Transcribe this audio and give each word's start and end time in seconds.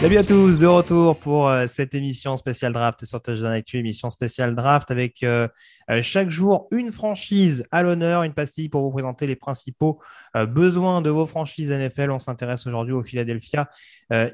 Salut 0.00 0.16
à 0.16 0.24
tous, 0.24 0.58
de 0.58 0.66
retour 0.66 1.18
pour 1.18 1.46
euh, 1.46 1.66
cette 1.66 1.94
émission 1.94 2.34
spéciale 2.38 2.72
draft 2.72 3.04
sur 3.04 3.20
Touchdown 3.20 3.52
Actu, 3.52 3.76
émission 3.76 4.08
spéciale 4.08 4.54
draft 4.54 4.90
avec 4.90 5.22
euh, 5.22 5.46
euh, 5.90 6.00
chaque 6.00 6.30
jour 6.30 6.68
une 6.70 6.90
franchise 6.90 7.66
à 7.70 7.82
l'honneur, 7.82 8.22
une 8.22 8.32
pastille 8.32 8.70
pour 8.70 8.80
vous 8.80 8.92
présenter 8.92 9.26
les 9.26 9.36
principaux 9.36 10.00
besoins 10.48 11.02
de 11.02 11.10
vos 11.10 11.26
franchises 11.26 11.70
NFL. 11.70 12.12
On 12.12 12.18
s'intéresse 12.18 12.66
aujourd'hui 12.66 12.94
au 12.94 13.02
Philadelphia 13.02 13.68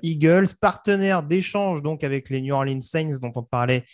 Eagles, 0.04 0.50
partenaire 0.60 1.24
d'échange 1.24 1.82
donc 1.82 2.04
avec 2.04 2.30
les 2.30 2.42
New 2.42 2.54
Orleans 2.54 2.80
Saints 2.80 3.18
dont 3.20 3.32
on 3.34 3.42
parlait 3.42 3.84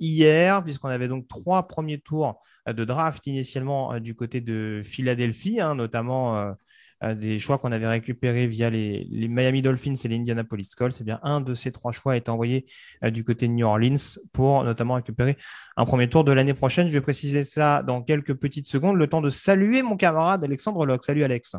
hier, 0.00 0.64
puisqu'on 0.64 0.88
avait 0.88 1.08
donc 1.08 1.28
trois 1.28 1.68
premiers 1.68 1.98
tours 1.98 2.40
de 2.66 2.84
draft 2.86 3.26
initialement 3.26 4.00
du 4.00 4.14
côté 4.14 4.40
de 4.40 4.80
Philadelphie, 4.82 5.60
hein, 5.60 5.74
notamment 5.74 6.54
euh, 7.02 7.14
des 7.14 7.38
choix 7.38 7.58
qu'on 7.58 7.72
avait 7.72 7.88
récupérés 7.88 8.46
via 8.46 8.70
les, 8.70 9.06
les 9.10 9.28
Miami 9.28 9.62
Dolphins 9.62 9.94
et 10.04 10.08
les 10.08 10.16
Indianapolis 10.16 10.74
Colts. 10.76 10.92
C'est 10.92 11.04
bien 11.04 11.18
un 11.22 11.40
de 11.40 11.54
ces 11.54 11.72
trois 11.72 11.92
choix 11.92 12.12
a 12.12 12.16
été 12.16 12.30
envoyé 12.30 12.66
euh, 13.04 13.10
du 13.10 13.24
côté 13.24 13.48
de 13.48 13.52
New 13.52 13.66
Orleans 13.66 14.18
pour 14.32 14.64
notamment 14.64 14.94
récupérer 14.94 15.36
un 15.76 15.84
premier 15.84 16.08
tour 16.08 16.24
de 16.24 16.32
l'année 16.32 16.54
prochaine. 16.54 16.86
Je 16.88 16.92
vais 16.92 17.00
préciser 17.00 17.42
ça 17.42 17.82
dans 17.82 18.02
quelques 18.02 18.34
petites 18.34 18.66
secondes. 18.66 18.96
Le 18.96 19.06
temps 19.06 19.22
de 19.22 19.30
saluer 19.30 19.82
mon 19.82 19.96
camarade 19.96 20.44
Alexandre 20.44 20.86
Locke. 20.86 21.04
Salut 21.04 21.24
Alex. 21.24 21.56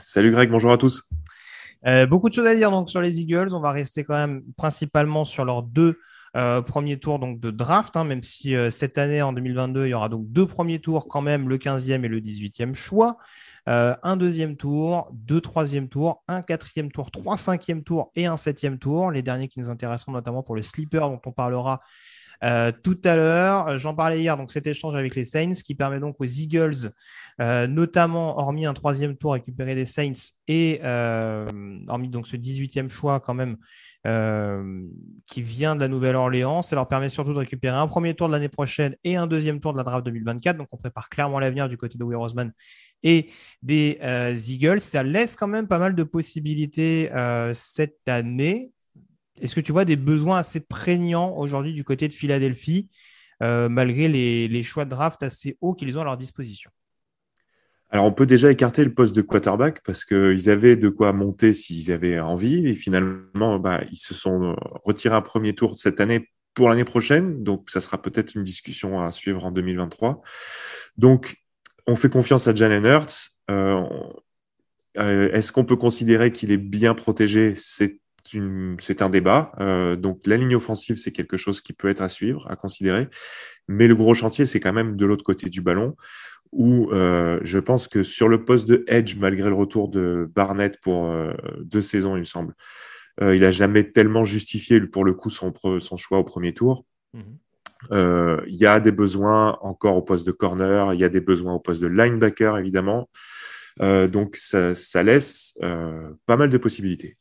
Salut 0.00 0.32
Greg, 0.32 0.50
bonjour 0.50 0.72
à 0.72 0.78
tous. 0.78 1.08
Euh, 1.86 2.06
beaucoup 2.06 2.28
de 2.28 2.34
choses 2.34 2.46
à 2.46 2.54
dire 2.54 2.70
donc 2.70 2.90
sur 2.90 3.00
les 3.00 3.20
Eagles. 3.20 3.54
On 3.54 3.60
va 3.60 3.72
rester 3.72 4.04
quand 4.04 4.14
même 4.14 4.42
principalement 4.56 5.24
sur 5.24 5.44
leurs 5.44 5.62
deux 5.62 5.98
euh, 6.36 6.62
premiers 6.62 6.98
tours 6.98 7.18
donc 7.18 7.40
de 7.40 7.50
draft, 7.50 7.96
hein, 7.96 8.04
même 8.04 8.22
si 8.22 8.54
euh, 8.54 8.70
cette 8.70 8.98
année 8.98 9.20
en 9.20 9.32
2022 9.32 9.86
il 9.86 9.90
y 9.90 9.94
aura 9.94 10.08
donc 10.08 10.30
deux 10.30 10.46
premiers 10.46 10.78
tours 10.78 11.08
quand 11.08 11.22
même, 11.22 11.48
le 11.48 11.58
15e 11.58 12.04
et 12.04 12.08
le 12.08 12.20
18e 12.20 12.74
choix. 12.74 13.18
Euh, 13.70 13.94
un 14.02 14.16
deuxième 14.16 14.56
tour, 14.56 15.08
deux 15.12 15.40
troisième 15.40 15.88
tours, 15.88 16.24
un 16.26 16.42
quatrième 16.42 16.90
tour, 16.90 17.12
trois 17.12 17.36
cinquième 17.36 17.84
tours 17.84 18.10
et 18.16 18.26
un 18.26 18.36
septième 18.36 18.78
tour. 18.78 19.12
Les 19.12 19.22
derniers 19.22 19.46
qui 19.46 19.60
nous 19.60 19.70
intéresseront 19.70 20.10
notamment 20.10 20.42
pour 20.42 20.56
le 20.56 20.62
sleeper 20.62 21.08
dont 21.08 21.20
on 21.24 21.30
parlera 21.30 21.80
euh, 22.42 22.72
tout 22.82 22.98
à 23.04 23.14
l'heure. 23.14 23.68
Euh, 23.68 23.78
J'en 23.78 23.94
parlais 23.94 24.20
hier, 24.20 24.36
donc 24.36 24.50
cet 24.50 24.66
échange 24.66 24.96
avec 24.96 25.14
les 25.14 25.24
Saints 25.24 25.52
qui 25.64 25.76
permet 25.76 26.00
donc 26.00 26.16
aux 26.18 26.24
Eagles, 26.24 26.90
notamment 27.38 28.38
hormis 28.38 28.66
un 28.66 28.74
troisième 28.74 29.16
tour 29.16 29.34
récupéré 29.34 29.74
les 29.74 29.86
Saints 29.86 30.32
et 30.48 30.80
hormis 30.82 32.08
donc 32.08 32.26
ce 32.26 32.36
18e 32.36 32.88
choix 32.88 33.20
quand 33.20 33.34
même 33.34 33.56
qui 35.26 35.42
vient 35.42 35.76
de 35.76 35.80
la 35.80 35.88
Nouvelle-Orléans. 35.88 36.62
Ça 36.62 36.74
leur 36.74 36.88
permet 36.88 37.08
surtout 37.08 37.32
de 37.32 37.38
récupérer 37.38 37.76
un 37.76 37.86
premier 37.86 38.14
tour 38.14 38.26
de 38.26 38.32
l'année 38.32 38.48
prochaine 38.48 38.96
et 39.04 39.16
un 39.16 39.26
deuxième 39.26 39.60
tour 39.60 39.72
de 39.72 39.78
la 39.78 39.84
draft 39.84 40.04
2024. 40.04 40.56
Donc 40.58 40.68
on 40.72 40.76
prépare 40.76 41.08
clairement 41.08 41.38
l'avenir 41.38 41.68
du 41.68 41.76
côté 41.76 41.96
de 41.96 42.04
Will 42.04 42.16
Roseman 42.16 42.52
et 43.02 43.30
des 43.62 43.98
euh, 44.02 44.34
Eagles. 44.34 44.80
Ça 44.80 45.02
laisse 45.02 45.36
quand 45.36 45.48
même 45.48 45.68
pas 45.68 45.78
mal 45.78 45.94
de 45.94 46.02
possibilités 46.02 47.10
euh, 47.12 47.52
cette 47.54 48.08
année. 48.08 48.72
Est-ce 49.40 49.54
que 49.54 49.60
tu 49.60 49.72
vois 49.72 49.84
des 49.84 49.96
besoins 49.96 50.38
assez 50.38 50.60
prégnants 50.60 51.36
aujourd'hui 51.36 51.72
du 51.72 51.84
côté 51.84 52.08
de 52.08 52.14
Philadelphie, 52.14 52.90
euh, 53.42 53.68
malgré 53.68 54.08
les, 54.08 54.48
les 54.48 54.62
choix 54.62 54.84
de 54.84 54.90
draft 54.90 55.22
assez 55.22 55.56
hauts 55.60 55.74
qu'ils 55.74 55.96
ont 55.96 56.02
à 56.02 56.04
leur 56.04 56.16
disposition? 56.16 56.70
Alors, 57.92 58.04
on 58.04 58.12
peut 58.12 58.26
déjà 58.26 58.52
écarter 58.52 58.84
le 58.84 58.92
poste 58.92 59.16
de 59.16 59.22
quarterback 59.22 59.82
parce 59.84 60.04
qu'ils 60.04 60.48
avaient 60.48 60.76
de 60.76 60.88
quoi 60.88 61.12
monter 61.12 61.52
s'ils 61.52 61.90
avaient 61.90 62.20
envie. 62.20 62.68
Et 62.68 62.74
finalement, 62.74 63.58
bah, 63.58 63.82
ils 63.90 63.98
se 63.98 64.14
sont 64.14 64.54
retirés 64.84 65.16
un 65.16 65.22
premier 65.22 65.54
tour 65.54 65.76
cette 65.76 66.00
année 66.00 66.28
pour 66.54 66.68
l'année 66.68 66.84
prochaine. 66.84 67.42
Donc, 67.42 67.68
ça 67.68 67.80
sera 67.80 68.00
peut-être 68.00 68.36
une 68.36 68.44
discussion 68.44 69.02
à 69.02 69.10
suivre 69.10 69.44
en 69.44 69.50
2023. 69.50 70.22
Donc, 70.98 71.39
on 71.90 71.96
fait 71.96 72.08
confiance 72.08 72.46
à 72.46 72.54
Jalen 72.54 72.84
Hurts. 72.84 73.30
Euh, 73.50 73.82
euh, 74.98 75.30
Est-ce 75.32 75.50
qu'on 75.50 75.64
peut 75.64 75.76
considérer 75.76 76.32
qu'il 76.32 76.52
est 76.52 76.56
bien 76.56 76.94
protégé? 76.94 77.54
C'est 77.56 77.98
un 79.02 79.10
débat. 79.10 79.52
Euh, 79.58 79.96
donc, 79.96 80.20
la 80.26 80.36
ligne 80.36 80.54
offensive, 80.54 80.96
c'est 80.96 81.10
quelque 81.10 81.36
chose 81.36 81.60
qui 81.60 81.72
peut 81.72 81.88
être 81.88 82.00
à 82.00 82.08
suivre, 82.08 82.46
à 82.48 82.54
considérer. 82.54 83.08
Mais 83.66 83.88
le 83.88 83.96
gros 83.96 84.14
chantier, 84.14 84.46
c'est 84.46 84.60
quand 84.60 84.72
même 84.72 84.96
de 84.96 85.04
l'autre 85.04 85.24
côté 85.24 85.50
du 85.50 85.60
ballon, 85.60 85.96
où 86.52 86.90
je 86.92 87.58
pense 87.58 87.88
que 87.88 88.02
sur 88.02 88.28
le 88.28 88.44
poste 88.44 88.68
de 88.68 88.84
edge, 88.86 89.16
malgré 89.16 89.48
le 89.48 89.54
retour 89.54 89.88
de 89.88 90.30
Barnett 90.34 90.80
pour 90.80 91.12
deux 91.60 91.82
saisons, 91.82 92.16
il 92.16 92.20
me 92.20 92.24
semble, 92.24 92.54
il 93.20 93.44
a 93.44 93.50
jamais 93.50 93.84
tellement 93.90 94.24
justifié 94.24 94.80
pour 94.80 95.04
le 95.04 95.14
coup 95.14 95.30
son, 95.30 95.52
choix 95.96 96.18
au 96.18 96.24
premier 96.24 96.52
tour. 96.54 96.84
Euh, 97.92 98.42
Il 98.46 98.56
y 98.56 98.66
a 98.66 98.80
des 98.80 98.92
besoins 98.92 99.58
encore 99.60 99.96
au 99.96 100.02
poste 100.02 100.26
de 100.26 100.32
corner, 100.32 100.92
il 100.94 101.00
y 101.00 101.04
a 101.04 101.08
des 101.08 101.20
besoins 101.20 101.54
au 101.54 101.60
poste 101.60 101.82
de 101.82 101.86
linebacker, 101.86 102.58
évidemment. 102.58 103.08
Euh, 103.80 104.08
donc, 104.08 104.36
ça, 104.36 105.02
laisse 105.02 105.56
euh, 105.62 106.12
pas 106.26 106.36
mal 106.36 106.50
de 106.50 106.58
possibilités. 106.58 107.16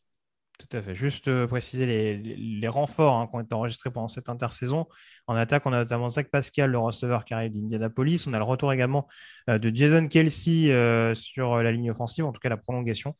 Tout 0.57 0.77
à 0.77 0.81
fait. 0.81 0.93
Juste 0.93 1.45
préciser 1.45 1.85
les, 1.85 2.67
renforts 2.67 3.15
hein, 3.15 3.27
qui 3.27 3.35
ont 3.37 3.39
été 3.39 3.53
enregistrés 3.55 3.91
pendant 3.91 4.09
cette 4.09 4.27
intersaison. 4.27 4.87
En 5.25 5.35
attaque, 5.35 5.65
on 5.65 5.71
a 5.71 5.77
notamment 5.77 6.09
Zach 6.09 6.29
Pascal, 6.29 6.71
le 6.71 6.77
receveur 6.77 7.23
qui 7.23 7.33
arrive 7.33 7.51
d'Indianapolis. 7.51 8.25
On 8.27 8.33
a 8.33 8.37
le 8.39 8.43
retour 8.43 8.73
également 8.73 9.07
de 9.47 9.71
Jason 9.73 10.07
Kelsey 10.09 11.13
sur 11.15 11.63
la 11.63 11.71
ligne 11.71 11.91
offensive, 11.91 12.25
en 12.25 12.33
tout 12.33 12.41
cas 12.41 12.49
la 12.49 12.57
prolongation. 12.57 13.15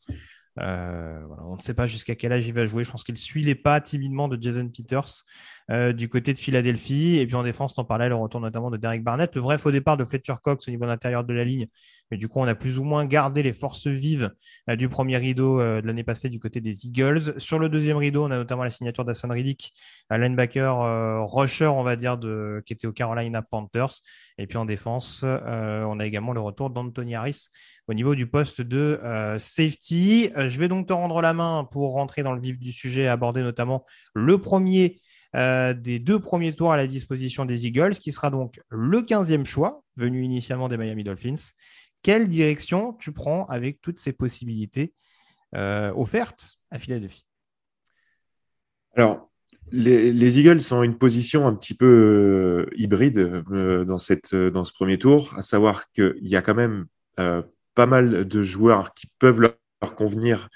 On 0.58 1.56
ne 1.56 1.60
sait 1.60 1.72
pas 1.72 1.86
jusqu'à 1.86 2.14
quel 2.14 2.34
âge 2.34 2.46
il 2.46 2.52
va 2.52 2.66
jouer. 2.66 2.84
Je 2.84 2.90
pense 2.90 3.04
qu'il 3.04 3.16
suit 3.16 3.42
les 3.42 3.54
pas 3.54 3.80
timidement 3.80 4.28
de 4.28 4.40
Jason 4.40 4.68
Peters 4.68 5.24
euh, 5.70 5.92
du 5.92 6.08
côté 6.08 6.32
de 6.32 6.38
Philadelphie. 6.38 7.18
Et 7.18 7.26
puis 7.26 7.36
en 7.36 7.44
défense, 7.44 7.74
t'en 7.74 7.84
parlais, 7.84 8.08
le 8.08 8.16
retour 8.16 8.40
notamment 8.40 8.70
de 8.70 8.76
Derek 8.76 9.04
Barnett. 9.04 9.32
Le 9.36 9.40
vrai 9.40 9.56
faux 9.56 9.70
départ 9.70 9.96
de 9.96 10.04
Fletcher 10.04 10.34
Cox 10.42 10.66
au 10.66 10.70
niveau 10.72 10.84
de 10.84 10.90
l'intérieur 10.90 11.22
de 11.22 11.32
la 11.32 11.44
ligne. 11.44 11.68
Mais 12.10 12.16
du 12.16 12.26
coup, 12.26 12.40
on 12.40 12.48
a 12.48 12.56
plus 12.56 12.80
ou 12.80 12.84
moins 12.84 13.04
gardé 13.06 13.44
les 13.44 13.52
forces 13.52 13.86
vives 13.86 14.32
euh, 14.68 14.74
du 14.74 14.88
premier 14.88 15.16
rideau 15.16 15.60
euh, 15.60 15.80
de 15.80 15.86
l'année 15.86 16.02
passée 16.02 16.28
du 16.28 16.40
côté 16.40 16.60
des 16.60 16.86
Eagles. 16.86 17.34
Sur 17.38 17.60
le 17.60 17.68
deuxième 17.68 17.98
rideau, 17.98 18.24
on 18.24 18.32
a 18.32 18.36
notamment 18.36 18.64
la 18.64 18.70
signature 18.70 19.04
d'Asson 19.04 19.28
Riddick, 19.28 19.72
linebacker 20.10 21.26
rusher, 21.32 21.66
on 21.66 21.84
va 21.84 21.94
dire, 21.94 22.18
qui 22.66 22.72
était 22.72 22.88
au 22.88 22.92
Carolina 22.92 23.42
Panthers. 23.42 24.00
Et 24.38 24.48
puis 24.48 24.58
en 24.58 24.64
défense, 24.64 25.22
on 25.24 26.00
a 26.00 26.06
également 26.06 26.32
le 26.32 26.40
retour 26.40 26.70
d'Anthony 26.70 27.14
Harris 27.14 27.48
au 27.86 27.94
niveau 27.94 28.16
du 28.16 28.26
poste 28.26 28.60
de 28.60 28.98
safety. 29.38 30.30
Je 30.34 30.58
vais 30.58 30.68
donc 30.68 30.88
te 30.88 30.92
rendre 30.92 31.22
la 31.22 31.32
main 31.32 31.68
pour 31.70 31.92
rentrer 31.92 32.22
dans 32.22 32.32
le 32.32 32.40
vif 32.40 32.58
du 32.58 32.72
sujet, 32.72 33.06
aborder 33.06 33.42
notamment 33.42 33.84
le 34.14 34.38
premier 34.38 35.00
euh, 35.36 35.74
des 35.74 35.98
deux 35.98 36.18
premiers 36.18 36.52
tours 36.52 36.72
à 36.72 36.76
la 36.76 36.86
disposition 36.86 37.44
des 37.44 37.66
Eagles, 37.66 37.94
qui 37.94 38.12
sera 38.12 38.30
donc 38.30 38.60
le 38.68 39.02
15e 39.02 39.44
choix, 39.44 39.82
venu 39.96 40.22
initialement 40.22 40.68
des 40.68 40.76
Miami 40.76 41.04
Dolphins. 41.04 41.52
Quelle 42.02 42.28
direction 42.28 42.94
tu 42.94 43.12
prends 43.12 43.44
avec 43.46 43.80
toutes 43.80 43.98
ces 43.98 44.12
possibilités 44.12 44.92
euh, 45.54 45.92
offertes 45.94 46.56
à 46.70 46.78
Philadelphie? 46.78 47.26
Alors, 48.96 49.30
les, 49.70 50.12
les 50.12 50.38
Eagles 50.40 50.62
sont 50.62 50.82
une 50.82 50.98
position 50.98 51.46
un 51.46 51.54
petit 51.54 51.74
peu 51.74 52.66
euh, 52.66 52.70
hybride 52.76 53.44
dans, 53.86 53.98
ce 53.98 54.72
premier 54.72 54.98
tour, 54.98 55.34
à 55.36 55.42
savoir 55.42 55.92
qu'il 55.92 56.16
y 56.22 56.34
a 56.36 56.42
quand 56.42 56.54
même 56.54 56.86
pas 57.74 57.86
mal 57.86 58.26
de 58.26 58.42
joueurs 58.42 58.94
qui 58.94 59.06
peuvent 59.18 59.40
leur 59.40 59.94
convenir 59.94 60.48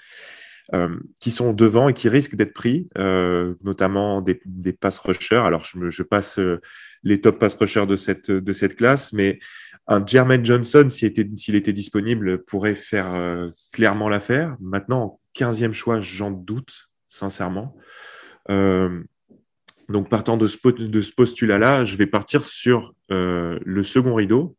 qui 1.20 1.30
sont 1.30 1.52
devant 1.52 1.88
et 1.88 1.94
qui 1.94 2.08
risquent 2.08 2.36
d'être 2.36 2.54
pris, 2.54 2.88
notamment 2.96 4.22
des, 4.22 4.72
pass 4.72 4.98
rushers. 4.98 5.36
Alors, 5.36 5.64
je, 5.64 6.02
passe 6.02 6.40
les 7.02 7.20
top 7.20 7.38
pass 7.38 7.54
rushers 7.54 7.86
de 7.86 7.96
cette, 7.96 8.30
de 8.30 8.52
cette 8.52 8.76
classe, 8.76 9.12
mais 9.12 9.38
un 9.86 10.04
Jermaine 10.04 10.44
Johnson, 10.44 10.86
s'il 10.88 11.08
était, 11.08 11.28
était, 11.56 11.72
disponible, 11.72 12.44
pourrait 12.44 12.74
faire 12.74 13.52
clairement 13.72 14.08
l'affaire. 14.08 14.56
Maintenant, 14.60 15.20
15e 15.34 15.72
choix, 15.72 16.00
j'en 16.00 16.30
doute, 16.30 16.88
sincèrement. 17.06 17.76
Euh, 18.50 19.02
donc, 19.88 20.08
partant 20.08 20.36
de 20.36 20.46
ce, 20.46 20.56
de 20.68 21.02
ce 21.02 21.12
postulat-là, 21.12 21.84
je 21.84 21.96
vais 21.96 22.06
partir 22.06 22.44
sur 22.44 22.94
euh, 23.10 23.58
le 23.64 23.82
second 23.82 24.14
rideau, 24.14 24.56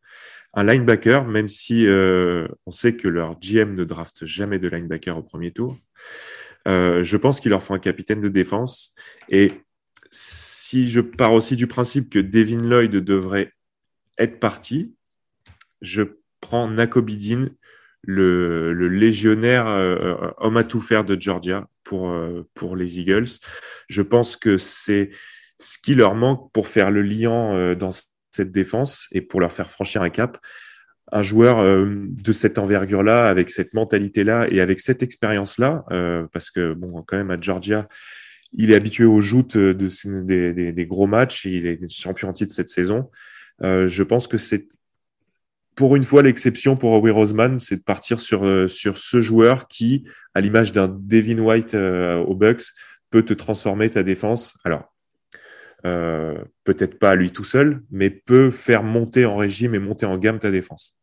un 0.56 0.64
linebacker, 0.64 1.26
même 1.26 1.48
si 1.48 1.86
euh, 1.86 2.48
on 2.66 2.72
sait 2.72 2.96
que 2.96 3.08
leur 3.08 3.40
GM 3.40 3.76
ne 3.76 3.84
draft 3.84 4.26
jamais 4.26 4.60
de 4.60 4.68
linebacker 4.68 5.18
au 5.18 5.24
premier 5.24 5.52
tour. 5.52 5.78
je 6.66 7.18
pense 7.18 7.40
qu'il 7.40 7.52
leur 7.52 7.62
faut 7.62 7.74
un 7.74 7.80
capitaine 7.80 8.22
de 8.22 8.30
défense. 8.30 8.96
Et 9.30 9.52
si 10.10 10.90
je 10.90 11.02
pars 11.02 11.34
aussi 11.34 11.56
du 11.56 11.68
principe 11.68 12.10
que 12.10 12.20
Devin 12.20 12.64
Lloyd 12.64 12.92
devrait 12.92 13.52
être 14.18 14.40
parti, 14.40 14.96
je 15.82 16.04
prends 16.40 16.70
Nakobidin 16.70 17.50
le, 18.08 18.74
légionnaire 18.90 19.68
euh, 19.68 19.96
euh, 19.96 20.32
homme 20.38 20.58
à 20.58 20.64
tout 20.64 20.82
faire 20.82 21.06
de 21.06 21.20
Georgia 21.20 21.68
pour, 21.84 22.10
euh, 22.10 22.48
pour 22.54 22.76
les 22.76 23.00
Eagles. 23.00 23.28
Je 23.90 24.02
pense 24.02 24.36
que 24.38 24.58
c'est 24.58 25.12
ce 25.60 25.78
qui 25.80 25.96
leur 25.96 26.16
manque 26.16 26.52
pour 26.52 26.68
faire 26.68 26.92
le 26.92 27.02
liant 27.02 27.76
dans 27.76 27.92
cette 28.36 28.52
défense 28.52 29.08
et 29.12 29.22
pour 29.22 29.40
leur 29.40 29.52
faire 29.52 29.70
franchir 29.70 30.02
un 30.02 30.10
cap. 30.10 30.38
Un 31.12 31.22
joueur 31.22 31.64
de 31.64 32.32
cette 32.34 32.58
envergure-là, 32.58 33.30
avec 33.30 33.52
cette 33.52 33.76
mentalité-là 33.76 34.48
et 34.50 34.60
avec 34.60 34.80
cette 34.80 35.04
expérience-là, 35.04 35.86
parce 36.34 36.50
que, 36.50 36.74
bon, 36.74 37.04
quand 37.04 37.16
même, 37.16 37.30
à 37.30 37.40
Georgia, 37.40 37.88
il 38.54 38.72
est 38.72 38.76
habitué 38.76 39.04
aux 39.04 39.22
joutes 39.22 39.56
de, 39.56 39.88
des, 40.24 40.72
des, 40.72 40.86
gros 40.88 41.06
matchs 41.06 41.46
et 41.46 41.52
il 41.52 41.68
est 41.68 41.92
champion 41.92 42.34
titre 42.34 42.52
cette 42.52 42.70
saison. 42.70 43.12
je 43.62 44.02
pense 44.02 44.26
que 44.28 44.38
c'est 44.38 44.68
pour 45.76 45.96
une 45.96 46.04
fois, 46.04 46.24
l'exception 46.24 46.78
pour 46.78 46.94
Howie 46.94 47.12
Roseman, 47.12 47.60
c'est 47.60 47.78
de 47.78 47.84
partir 47.84 48.20
sur, 48.20 48.46
euh, 48.46 48.68
sur 48.68 48.98
ce 48.98 49.22
joueur 49.22 49.68
qui, 49.68 50.06
à 50.34 50.42
l'image 50.42 50.72
d'un 50.72 50.88
Devin 50.88 51.40
White 51.40 51.76
euh, 51.76 52.18
au 52.18 52.34
Bucks, 52.34 52.64
peut 53.12 53.24
te 53.24 53.34
transformer 53.34 53.90
ta 53.90 54.02
défense. 54.02 54.58
Alors, 54.64 54.95
euh, 55.86 56.36
peut-être 56.66 57.00
pas 57.00 57.12
à 57.12 57.16
lui 57.16 57.32
tout 57.32 57.44
seul, 57.44 57.84
mais 57.92 58.10
peut 58.10 58.52
faire 58.52 58.84
monter 58.84 59.26
en 59.26 59.38
régime 59.38 59.76
et 59.76 59.80
monter 59.80 60.06
en 60.06 60.18
gamme 60.18 60.40
ta 60.40 60.52
défense 60.52 61.00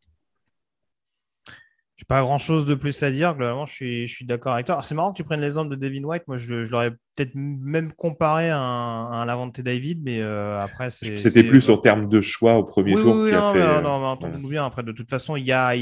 pas 2.13 2.21
grand 2.21 2.37
chose 2.37 2.67
de 2.67 2.75
plus 2.75 3.03
à 3.03 3.11
dire. 3.11 3.35
Globalement, 3.35 3.65
je 3.65 3.73
suis, 3.73 4.07
je 4.07 4.15
suis 4.15 4.27
d'accord 4.27 4.53
avec 4.53 4.67
toi. 4.67 4.81
C'est 4.83 4.95
marrant 4.95 5.13
que 5.13 5.17
tu 5.17 5.25
prennes 5.25 5.41
l'exemple 5.41 5.71
de 5.71 5.77
Devin 5.77 6.05
White. 6.05 6.25
Moi, 6.27 6.37
je, 6.37 6.69
l'aurais 6.71 6.91
peut-être 6.91 7.33
même 7.35 7.93
comparé 7.93 8.51
à 8.51 8.59
un, 8.59 9.23
à 9.23 9.25
Lavante 9.25 9.61
David, 9.63 10.03
mais 10.03 10.21
euh, 10.21 10.59
après, 10.59 10.91
C'était 10.91 11.43
plus 11.43 11.71
en 11.71 11.79
termes 11.79 12.09
de 12.09 12.21
choix 12.21 12.57
au 12.57 12.65
premier 12.65 12.95
tour. 12.95 13.17
Oui, 13.17 13.31
qui 13.31 13.35
non, 13.35 13.49
a 13.49 13.53
fait, 13.55 13.83
non, 13.83 13.99
non, 13.99 14.49
bien. 14.49 14.67
Après, 14.67 14.83
de 14.83 14.93
toute 14.93 15.09
façon, 15.09 15.37
il 15.37 15.47
y, 15.47 15.53
a, 15.53 15.75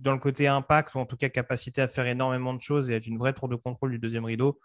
dans 0.00 0.12
le 0.12 0.18
côté 0.18 0.46
impact, 0.46 0.94
ou 0.94 0.98
en 0.98 1.06
tout 1.06 1.16
cas 1.16 1.28
capacité 1.28 1.82
à 1.82 1.88
faire 1.88 2.06
énormément 2.06 2.54
de 2.54 2.60
choses 2.60 2.90
et 2.90 2.94
être 2.94 3.06
une 3.06 3.18
vraie 3.18 3.32
tour 3.32 3.48
de 3.48 3.56
contrôle 3.56 3.90
du 3.90 3.98
deuxième 3.98 4.24
rideau. 4.24 4.60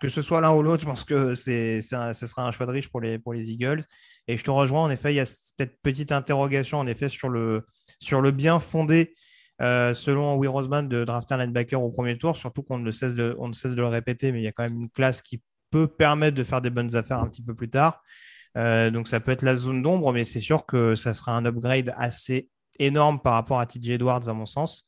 Que 0.00 0.08
ce 0.08 0.22
soit 0.22 0.40
l'un 0.40 0.52
ou 0.52 0.62
l'autre, 0.62 0.82
je 0.82 0.86
pense 0.86 1.04
que 1.04 1.34
c'est, 1.34 1.80
ce 1.80 2.26
sera 2.26 2.46
un 2.46 2.50
choix 2.50 2.66
de 2.66 2.72
riche 2.72 2.88
pour 2.88 3.00
les, 3.00 3.18
pour 3.18 3.32
les 3.32 3.50
Eagles. 3.50 3.84
Et 4.26 4.36
je 4.36 4.44
te 4.44 4.50
rejoins, 4.50 4.84
en 4.84 4.90
effet, 4.90 5.12
il 5.12 5.16
y 5.16 5.20
a 5.20 5.26
cette 5.26 5.80
petite 5.82 6.12
interrogation, 6.12 6.78
en 6.78 6.86
effet, 6.86 7.08
sur 7.08 7.28
le, 7.28 7.66
sur 8.00 8.20
le 8.20 8.30
bien 8.30 8.60
fondé 8.60 9.14
euh, 9.60 9.92
selon 9.92 10.36
Will 10.36 10.50
Roseman, 10.50 10.88
de 10.88 11.04
drafter 11.04 11.34
un 11.34 11.38
linebacker 11.38 11.82
au 11.82 11.90
premier 11.90 12.16
tour, 12.16 12.36
surtout 12.36 12.62
qu'on 12.62 12.78
ne, 12.78 12.90
cesse 12.90 13.14
de, 13.14 13.36
ne 13.40 13.52
cesse 13.52 13.72
de 13.72 13.76
le 13.80 13.88
répéter, 13.88 14.30
mais 14.30 14.40
il 14.40 14.44
y 14.44 14.48
a 14.48 14.52
quand 14.52 14.62
même 14.62 14.82
une 14.82 14.90
classe 14.90 15.20
qui 15.20 15.42
peut 15.70 15.88
permettre 15.88 16.36
de 16.36 16.44
faire 16.44 16.60
des 16.60 16.70
bonnes 16.70 16.94
affaires 16.94 17.18
un 17.18 17.26
petit 17.26 17.42
peu 17.42 17.54
plus 17.54 17.68
tard. 17.68 18.02
Euh, 18.56 18.90
donc 18.90 19.08
ça 19.08 19.20
peut 19.20 19.32
être 19.32 19.42
la 19.42 19.56
zone 19.56 19.82
d'ombre, 19.82 20.12
mais 20.12 20.24
c'est 20.24 20.40
sûr 20.40 20.64
que 20.64 20.94
ça 20.94 21.12
sera 21.12 21.36
un 21.36 21.44
upgrade 21.44 21.92
assez 21.96 22.48
énorme 22.78 23.20
par 23.20 23.34
rapport 23.34 23.60
à 23.60 23.66
TJ 23.66 23.90
Edwards, 23.90 24.28
à 24.28 24.32
mon 24.32 24.46
sens. 24.46 24.84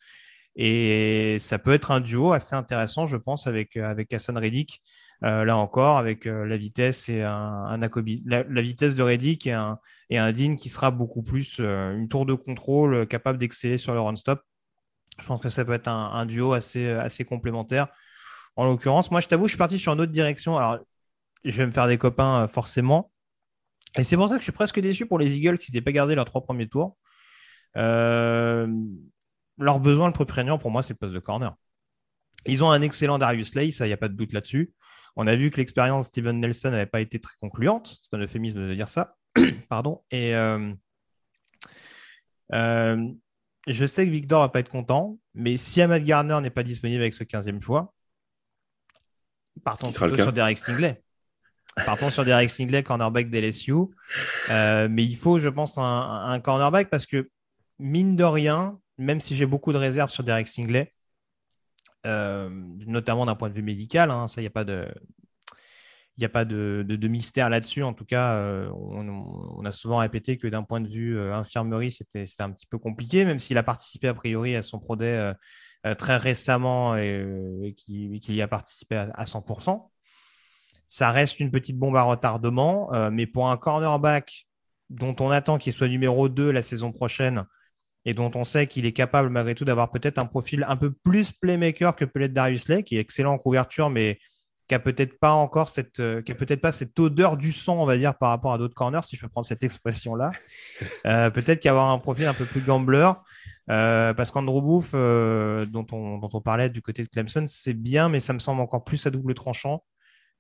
Et 0.63 1.39
ça 1.39 1.59
peut 1.59 1.73
être 1.73 1.91
un 1.91 2.01
duo 2.01 2.33
assez 2.33 2.55
intéressant, 2.55 3.07
je 3.07 3.17
pense, 3.17 3.47
avec, 3.47 3.79
avec 3.79 4.13
Hassan 4.13 4.37
Reddick. 4.37 4.83
Euh, 5.25 5.45
là 5.45 5.57
encore, 5.57 5.99
avec 5.99 6.27
la 6.27 6.57
vitesse 6.57 7.09
et 7.09 7.23
un, 7.23 7.79
la, 7.79 8.63
vitesse 8.63 8.95
de 8.95 9.03
Reddick 9.03 9.47
et 9.47 9.53
un, 9.53 9.79
et 10.11 10.19
un 10.19 10.33
Dean 10.33 10.57
qui 10.57 10.69
sera 10.69 10.91
beaucoup 10.91 11.23
plus 11.23 11.61
une 11.61 12.09
tour 12.09 12.27
de 12.27 12.35
contrôle 12.35 13.07
capable 13.07 13.39
d'exceller 13.39 13.79
sur 13.79 13.95
le 13.95 14.01
run-stop. 14.01 14.41
Je 15.19 15.27
pense 15.27 15.41
que 15.41 15.49
ça 15.49 15.65
peut 15.65 15.73
être 15.73 15.89
un, 15.89 16.27
duo 16.27 16.53
assez, 16.53 16.91
assez 16.91 17.25
complémentaire. 17.25 17.89
En 18.57 18.67
l'occurrence, 18.67 19.11
moi, 19.11 19.21
je 19.21 19.29
t'avoue, 19.29 19.47
je 19.47 19.53
suis 19.53 19.59
parti 19.59 19.79
sur 19.79 19.93
une 19.93 20.01
autre 20.01 20.13
direction. 20.13 20.59
Alors, 20.59 20.79
je 21.45 21.57
vais 21.57 21.67
me 21.67 21.71
faire 21.71 21.87
des 21.87 21.99
copains, 21.99 22.43
euh, 22.43 22.49
forcément. 22.49 23.11
Et 23.97 24.05
c'est 24.05 24.17
pour 24.17 24.29
ça 24.29 24.35
que 24.35 24.41
je 24.41 24.45
suis 24.45 24.53
presque 24.53 24.81
déçu 24.81 25.07
pour 25.07 25.19
les 25.19 25.37
Eagles 25.37 25.59
qui 25.59 25.73
n'aient 25.73 25.81
pas 25.81 25.93
gardé 25.93 26.15
leurs 26.15 26.25
trois 26.25 26.43
premiers 26.43 26.69
tours. 26.69 26.97
Euh, 27.77 28.69
leur 29.61 29.81
besoin 29.81 30.09
le 30.09 30.13
plus 30.13 30.27
prégnant 30.27 30.59
pour 30.59 30.71
moi, 30.71 30.83
c'est 30.83 30.95
le 30.95 30.99
poste 30.99 31.15
de 31.15 31.19
corner. 31.19 31.55
Ils 32.47 32.65
ont 32.65 32.71
un 32.71 32.83
excellent 32.83 33.19
Darius 33.19 33.55
Lay, 33.55 33.71
ça, 33.71 33.87
il 33.87 33.91
n'y 33.91 33.95
a 33.95 33.99
pas 33.99 34.09
de 34.09 34.15
doute 34.15 34.33
là-dessus. 34.33 34.73
On 35.17 35.27
a 35.27 35.37
vu 35.37 35.51
que 35.51 35.59
l'expérience 35.59 36.05
de 36.05 36.09
Steven 36.09 36.41
Nelson 36.41 36.71
n'avait 36.71 36.87
pas 36.87 37.01
été 37.01 37.21
très 37.21 37.35
concluante. 37.41 37.99
C'est 38.01 38.15
un 38.17 38.21
euphémisme 38.21 38.67
de 38.67 38.75
dire 38.75 38.89
ça. 38.89 39.17
Pardon. 39.69 40.03
Et 40.11 40.35
euh, 42.53 43.09
je 43.69 43.87
sais 43.87 44.07
que 44.07 44.11
Victor 44.11 44.41
va 44.41 44.49
pas 44.49 44.61
être 44.61 44.71
content, 44.71 45.19
mais 45.35 45.57
si 45.57 45.83
Ahmad 45.83 46.05
Garner 46.05 46.39
n'est 46.41 46.51
pas 46.51 46.63
disponible 46.63 47.03
avec 47.03 47.15
ce 47.15 47.25
15e 47.25 47.61
choix, 47.61 47.93
partons 49.65 49.93
plutôt 49.93 50.17
sur 50.17 50.33
Derek 50.33 50.59
Stingley. 50.59 51.03
Partons 51.87 52.11
sur 52.11 52.25
Derek 52.25 52.51
Stingley, 52.51 52.83
cornerback 52.83 53.31
d'LSU. 53.31 53.75
Euh, 54.51 54.89
mais 54.91 55.05
il 55.05 55.17
faut, 55.17 55.39
je 55.39 55.49
pense, 55.49 55.79
un, 55.79 56.41
cornerback 56.43 56.91
parce 56.91 57.07
que, 57.07 57.31
mine 57.79 58.17
de 58.17 58.25
rien, 58.25 58.79
même 59.01 59.21
si 59.21 59.35
j'ai 59.35 59.47
beaucoup 59.47 59.73
de 59.73 59.79
réserves 59.79 60.11
sur 60.11 60.23
Derek 60.23 60.47
Stingley, 60.47 60.93
euh, 62.07 62.49
notamment 62.87 63.27
d'un 63.27 63.35
point 63.35 63.49
de 63.49 63.55
vue 63.55 63.63
médical, 63.63 64.11
hein, 64.11 64.29
ça, 64.29 64.41
il 64.41 64.45
n'y 64.45 64.49
a 64.49 64.51
pas 66.29 66.45
de, 66.45 67.07
mystère 67.09 67.51
là-dessus. 67.51 67.83
En 67.83 67.95
tout 67.95 68.05
cas, 68.05 68.35
euh, 68.35 68.71
on, 68.73 69.65
a 69.65 69.73
souvent 69.73 69.99
répété 69.99 70.37
que 70.37 70.47
d'un 70.47 70.63
point 70.63 70.81
de 70.81 70.89
vue 70.89 71.19
euh, 71.19 71.35
infirmerie, 71.35 71.91
c'était 71.91 72.25
un 72.41 72.51
petit 72.51 72.67
peu 72.67 72.79
compliqué, 72.79 73.25
même 73.25 73.39
s'il 73.39 73.59
a 73.59 73.63
participé 73.63 74.09
a 74.09 74.15
priori 74.15 74.55
à 74.55 74.63
son 74.63 74.79
prodet 74.79 75.33
très 75.97 76.19
récemment 76.19 76.95
et, 76.97 77.75
qu'il 77.77 78.35
y 78.35 78.43
a 78.43 78.49
participé 78.49 78.97
à, 78.97 79.25
100%. 79.25 79.89
Ça 80.87 81.11
reste 81.11 81.41
une 81.41 81.51
petite 81.51 81.79
bombe 81.79 81.97
à 81.97 82.03
retardement, 82.03 82.91
mais 83.11 83.27
pour 83.27 83.49
un 83.49 83.57
cornerback 83.57 84.47
dont 84.91 85.17
on 85.21 85.31
attend 85.31 85.57
qu'il 85.57 85.73
soit 85.73 85.89
numéro 85.89 86.29
2 86.29 86.51
la 86.51 86.63
saison 86.63 86.93
prochaine 86.93 87.47
et 88.05 88.15
dont 88.15 88.31
on 88.35 88.45
sait 88.45 88.67
qu'il 88.67 88.87
est 88.87 88.93
capable 88.93 89.29
malgré 89.29 89.55
tout 89.55 89.65
d'avoir 89.65 89.91
peut-être 89.91 90.19
un 90.19 90.27
profil 90.27 90.65
un 90.67 90.77
peu 90.77 90.91
plus 90.91 91.33
playmaker 91.33 91.95
que 91.97 92.05
peut-être 92.05 92.33
Darius 92.33 92.69
Lake, 92.69 92.87
qui 92.87 92.97
est 92.97 93.01
excellent 93.01 93.35
en 93.35 93.39
couverture, 93.39 93.91
mais 93.91 94.19
qui 94.71 94.75
a 94.77 94.79
peut-être 94.79 95.19
pas 95.19 95.33
encore 95.33 95.69
cette, 95.69 95.99
euh, 95.99 96.23
qui 96.23 96.31
a 96.31 96.35
peut-être 96.37 96.61
pas 96.61 96.71
cette 96.71 96.97
odeur 97.01 97.37
du 97.37 97.51
sang, 97.51 97.83
on 97.83 97.87
va 97.87 97.97
dire, 97.97 98.17
par 98.17 98.29
rapport 98.29 98.53
à 98.53 98.59
d'autres 98.59 98.77
corners, 98.77 99.01
si 99.03 99.17
je 99.17 99.21
peux 99.21 99.29
prendre 99.29 99.47
cette 99.47 99.65
expression-là. 99.65 100.31
Euh, 101.07 101.31
peut-être 101.31 101.61
qu'avoir 101.61 101.91
un 101.91 101.99
profil 101.99 102.27
un 102.27 102.35
peu 102.35 102.45
plus 102.45 102.61
gambler, 102.61 103.11
euh, 103.71 104.13
parce 104.15 104.31
qu'Andrew 104.31 104.61
Booth, 104.61 104.93
dont, 104.93 105.87
on, 105.93 106.19
dont 106.19 106.29
on 106.33 106.41
parlait 106.41 106.69
du 106.69 106.83
côté 106.83 107.03
de 107.03 107.09
Clemson, 107.09 107.45
c'est 107.49 107.75
bien, 107.75 108.09
mais 108.09 108.21
ça 108.21 108.33
me 108.33 108.39
semble 108.39 108.61
encore 108.61 108.85
plus 108.85 109.05
à 109.07 109.11
double 109.11 109.35
tranchant 109.35 109.83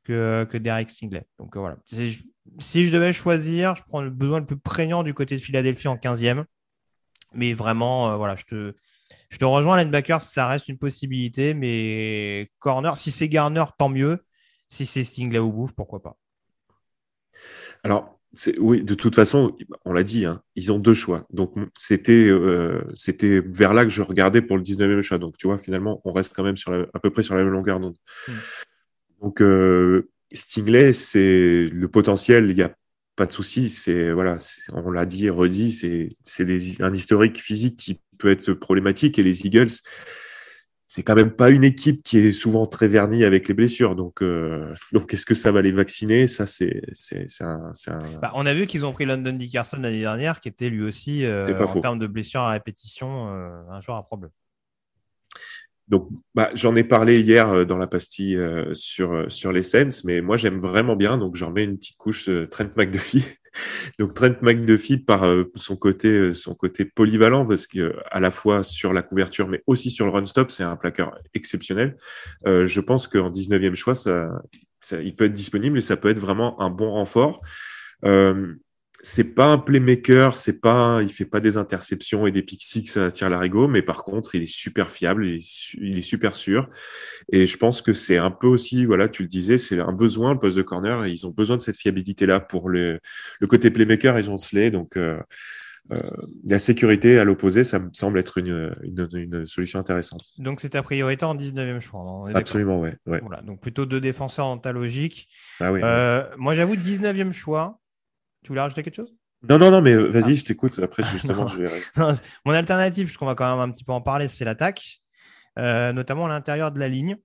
que, 0.05 0.47
que 0.51 0.59
Derek 0.59 0.91
Stingley. 0.91 1.25
Donc 1.39 1.57
voilà. 1.57 1.77
Si 1.87 2.87
je 2.87 2.93
devais 2.93 3.13
choisir, 3.13 3.75
je 3.75 3.83
prends 3.87 4.03
le 4.03 4.11
besoin 4.11 4.41
le 4.41 4.47
plus 4.47 4.59
prégnant 4.59 5.03
du 5.03 5.15
côté 5.15 5.35
de 5.35 5.41
Philadelphie 5.41 5.89
en 5.89 5.97
15e. 5.97 6.45
Mais 7.33 7.55
vraiment, 7.55 8.17
voilà, 8.17 8.35
je 8.35 8.45
te, 8.45 8.75
je 9.31 9.39
te 9.39 9.45
rejoins, 9.45 9.83
linebacker, 9.83 10.21
ça 10.23 10.49
reste 10.49 10.69
une 10.69 10.79
possibilité, 10.79 11.55
mais 11.55 12.51
corner, 12.59 12.97
si 12.99 13.11
c'est 13.11 13.29
Garner, 13.29 13.65
tant 13.79 13.89
mieux. 13.89 14.25
Si 14.69 14.87
c'est 14.87 15.03
Stingley 15.03 15.39
ou 15.39 15.53
Bouffe, 15.53 15.75
pourquoi 15.75 16.01
pas 16.01 16.17
Alors, 17.83 18.21
oui, 18.59 18.85
de 18.85 18.95
toute 18.95 19.17
façon, 19.17 19.57
on 19.85 19.93
l'a 19.93 20.05
dit, 20.05 20.25
hein, 20.25 20.43
ils 20.55 20.71
ont 20.71 20.79
deux 20.79 20.95
choix. 20.95 21.27
Donc, 21.31 21.55
c'était 21.75 22.29
euh, 22.29 22.83
c'était 22.95 23.41
vers 23.41 23.75
là 23.75 23.85
que 23.85 23.91
je 23.91 24.03
regardais 24.03 24.43
pour 24.43 24.57
le 24.57 24.63
19e 24.63 25.03
choix. 25.03 25.19
Donc, 25.19 25.37
tu 25.37 25.49
vois, 25.49 25.59
finalement, 25.59 26.01
on 26.05 26.13
reste 26.13 26.35
quand 26.35 26.45
même 26.45 26.57
sur 26.57 26.73
à 26.73 27.01
peu 27.01 27.11
près 27.11 27.23
sur 27.23 27.35
la 27.35 27.43
même 27.43 27.53
longueur 27.53 27.81
d'onde. 27.81 27.97
Hmm. 28.29 28.33
Donc, 29.23 29.43
euh, 29.43 30.09
Stingley, 30.33 30.93
c'est 30.93 31.69
le 31.73 31.89
potentiel, 31.89 32.51
il 32.51 32.57
n'y 32.57 32.63
a 32.63 32.75
pas 33.21 33.27
de 33.27 33.33
souci. 33.33 33.69
C'est 33.69 34.13
voilà, 34.13 34.39
on 34.73 34.91
l'a 34.91 35.05
dit 35.05 35.27
et 35.27 35.31
redit, 35.31 35.73
c'est 35.73 36.81
un 36.81 36.95
historique 36.95 37.39
physique 37.39 37.77
qui 37.77 38.01
peut 38.17 38.31
être 38.31 38.55
problématique. 38.55 39.19
Et 39.19 39.23
les 39.23 39.45
Eagles, 39.45 39.73
c'est 40.87 41.03
quand 41.03 41.15
même 41.15 41.31
pas 41.31 41.51
une 41.51 41.63
équipe 41.63 42.03
qui 42.03 42.17
est 42.17 42.33
souvent 42.33 42.67
très 42.67 42.89
vernie 42.89 43.25
avec 43.25 43.47
les 43.47 43.53
blessures. 43.53 43.95
Donc, 43.95 44.23
euh, 44.23 44.75
donc 44.93 45.13
est-ce 45.13 45.27
que 45.27 45.35
ça 45.35 45.53
va 45.53 45.61
les 45.61 45.71
vacciner? 45.71 46.29
Ça, 46.29 46.47
c'est 46.47 46.81
un. 47.43 47.73
Bah, 48.23 48.31
on 48.37 48.47
a 48.47 48.55
vu 48.55 48.67
qu'ils 48.67 48.87
ont 48.87 48.95
pris 48.95 49.05
London 49.05 49.35
Dickerson 49.35 49.81
l'année 49.83 50.01
dernière, 50.01 50.41
qui 50.41 50.49
était 50.49 50.71
lui 50.71 50.83
aussi, 50.83 51.27
euh, 51.27 51.55
en 51.63 51.79
termes 51.79 51.99
de 51.99 52.07
blessures 52.07 52.41
à 52.41 52.53
répétition, 52.53 53.29
euh, 53.29 53.51
un 53.71 53.83
joueur 53.83 53.99
à 53.99 54.03
problème. 54.03 54.31
Donc, 55.91 56.09
bah, 56.35 56.51
j'en 56.55 56.77
ai 56.77 56.85
parlé 56.85 57.21
hier 57.21 57.67
dans 57.67 57.77
la 57.77 57.87
pastille 57.87 58.39
sur, 58.73 59.27
sur 59.29 59.53
les 59.53 59.63
Sens, 59.63 60.05
mais 60.05 60.21
moi, 60.21 60.37
j'aime 60.37 60.59
vraiment 60.59 60.97
bien. 60.97 61.19
Donc, 61.19 61.37
j'en 61.37 61.51
mets 61.51 61.65
une 61.65 61.77
petite 61.77 61.97
couche 61.97 62.31
Trent 62.51 62.71
McDuffie. 62.77 63.25
donc, 63.99 64.15
Trent 64.15 64.37
McDuffie, 64.41 64.99
par 64.99 65.25
son, 65.57 65.77
côté, 65.77 66.33
son 66.33 66.55
côté 66.55 66.85
polyvalent, 66.85 67.45
parce 67.45 67.67
que 67.67 67.95
à 68.11 68.21
la 68.21 68.31
fois 68.31 68.63
sur 68.63 68.93
la 68.93 69.03
couverture, 69.03 69.49
mais 69.49 69.63
aussi 69.67 69.91
sur 69.91 70.07
le 70.07 70.13
run-stop, 70.13 70.51
c'est 70.51 70.63
un 70.63 70.77
plaqueur 70.77 71.19
exceptionnel. 71.35 71.97
je 72.47 72.81
pense 72.81 73.09
qu'en 73.09 73.31
19e 73.31 73.75
choix, 73.75 73.95
ça, 73.95 74.31
il 74.93 75.15
peut 75.15 75.27
être 75.27 75.35
disponible 75.35 75.79
et 75.79 75.83
ça 75.83 75.97
peut 75.97 76.09
être 76.09 76.21
vraiment 76.21 76.61
un 76.61 76.71
bon 76.71 76.91
renfort. 76.91 77.41
Euh, 78.05 78.55
c'est 79.03 79.35
pas 79.35 79.47
un 79.47 79.59
playmaker, 79.59 80.37
c'est 80.37 80.61
pas, 80.61 81.01
il 81.03 81.11
fait 81.11 81.25
pas 81.25 81.41
des 81.41 81.57
interceptions 81.57 82.27
et 82.27 82.33
des 82.33 82.43
pick 82.43 82.63
six 82.63 82.97
à 82.97 83.11
tir 83.11 83.31
larigot, 83.31 83.67
mais 83.67 83.83
par 83.83 84.05
contre, 84.05 84.35
il 84.35 84.43
est 84.43 84.53
super 84.53 84.91
fiable, 84.91 85.27
il 85.27 85.99
est, 85.99 86.03
super 86.03 86.37
sûr. 86.37 86.69
Et 87.33 87.47
je 87.47 87.57
pense 87.57 87.81
que 87.83 87.95
c'est 87.95 88.19
un 88.19 88.31
peu 88.31 88.47
aussi, 88.47 88.85
voilà, 88.85 89.09
tu 89.09 89.23
le 89.23 89.29
disais, 89.29 89.59
c'est 89.59 89.81
un 89.81 89.93
besoin, 89.93 90.35
le 90.35 90.39
poste 90.39 90.57
de 90.57 90.63
corner, 90.63 91.07
ils 91.07 91.27
ont 91.27 91.31
besoin 91.31 91.57
de 91.57 91.63
cette 91.63 91.77
fiabilité-là 91.77 92.41
pour 92.41 92.69
le, 92.69 93.01
le 93.41 93.47
côté 93.47 93.71
playmaker, 93.71 94.19
ils 94.19 94.31
ont 94.31 94.39
Slay, 94.39 94.71
donc, 94.71 94.97
euh, 94.97 95.19
euh, 95.93 95.99
la 96.47 96.59
sécurité 96.59 97.19
à 97.19 97.25
l'opposé, 97.25 97.65
ça 97.65 97.79
me 97.79 97.89
semble 97.93 98.19
être 98.19 98.39
une, 98.39 98.75
une, 98.85 99.47
solution 99.47 99.81
intéressante. 99.81 100.23
Donc 100.39 100.61
c'est 100.61 100.71
ta 100.71 100.83
priorité 100.83 101.25
en 101.25 101.35
19e 101.35 101.81
choix. 101.81 102.29
Absolument, 102.35 102.81
ouais, 102.81 102.97
ouais. 103.07 103.21
Voilà, 103.21 103.43
donc 103.43 103.61
plutôt 103.61 103.87
deux 103.87 104.01
défenseurs 104.01 104.47
en 104.47 104.59
ta 104.59 104.73
logique. 104.73 105.29
Ah 105.59 105.73
oui, 105.73 105.81
euh, 105.83 106.25
Moi 106.37 106.55
j'avoue, 106.55 106.77
19e 106.77 107.33
choix. 107.33 107.81
Tu 108.43 108.49
voulais 108.49 108.61
rajouter 108.61 108.83
quelque 108.83 108.97
chose? 108.97 109.15
Non, 109.49 109.59
non, 109.59 109.71
non, 109.71 109.81
mais 109.81 109.95
vas-y, 109.95 110.33
ah. 110.33 110.35
je 110.35 110.45
t'écoute. 110.45 110.79
Après, 110.81 111.03
justement, 111.03 111.47
je 111.47 111.59
verrai. 111.59 111.81
Mon 112.45 112.53
alternative, 112.53 113.07
puisqu'on 113.07 113.27
va 113.27 113.35
quand 113.35 113.51
même 113.51 113.69
un 113.69 113.73
petit 113.73 113.85
peu 113.85 113.93
en 113.93 114.01
parler, 114.01 114.29
c'est 114.29 114.45
l'attaque, 114.45 115.01
euh, 115.59 115.93
notamment 115.93 116.27
à 116.27 116.29
l'intérieur 116.29 116.73
de 116.73 116.79
la 116.79 116.89
ligne. 116.89 117.17